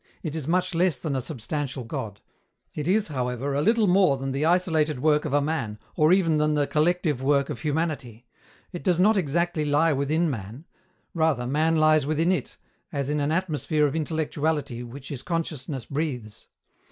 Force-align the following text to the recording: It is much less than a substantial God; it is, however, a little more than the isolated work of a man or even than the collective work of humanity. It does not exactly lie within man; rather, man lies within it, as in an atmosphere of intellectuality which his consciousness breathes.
It 0.23 0.35
is 0.35 0.47
much 0.47 0.73
less 0.73 0.97
than 0.97 1.15
a 1.15 1.21
substantial 1.21 1.83
God; 1.83 2.21
it 2.73 2.87
is, 2.87 3.09
however, 3.09 3.53
a 3.53 3.61
little 3.61 3.85
more 3.85 4.17
than 4.17 4.31
the 4.31 4.45
isolated 4.45 4.97
work 4.99 5.25
of 5.25 5.33
a 5.33 5.41
man 5.43 5.77
or 5.95 6.11
even 6.11 6.37
than 6.37 6.55
the 6.55 6.65
collective 6.65 7.21
work 7.21 7.51
of 7.51 7.61
humanity. 7.61 8.25
It 8.71 8.83
does 8.83 8.99
not 8.99 9.15
exactly 9.15 9.63
lie 9.63 9.93
within 9.93 10.27
man; 10.27 10.65
rather, 11.13 11.45
man 11.45 11.75
lies 11.75 12.07
within 12.07 12.31
it, 12.31 12.57
as 12.91 13.11
in 13.11 13.19
an 13.19 13.31
atmosphere 13.31 13.85
of 13.85 13.95
intellectuality 13.95 14.81
which 14.83 15.09
his 15.09 15.21
consciousness 15.21 15.85
breathes. 15.85 16.47